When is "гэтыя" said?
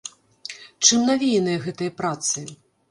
1.69-1.91